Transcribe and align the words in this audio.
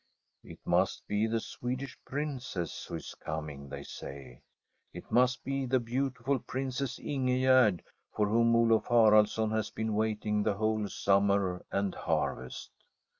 'It 0.53 0.57
must 0.65 1.05
be 1.07 1.27
the 1.27 1.39
Swedish 1.39 1.95
Princess 2.07 2.85
who 2.85 2.95
is 2.95 3.13
com 3.19 3.51
ing,' 3.51 3.69
they 3.69 3.83
say.' 3.83 4.41
It 4.95 5.11
must 5.11 5.43
be 5.43 5.67
the 5.67 5.79
beautiful 5.79 6.39
Princess 6.39 6.97
Ingegerd, 6.97 7.81
for 8.11 8.27
whom 8.27 8.55
Olaf 8.55 8.85
Haraldsson 8.87 9.51
has 9.51 9.69
been 9.69 9.93
waiting 9.93 10.41
the 10.41 10.55
whole 10.55 10.87
summer 10.87 11.63
and 11.71 11.93
harvest.' 11.93 12.71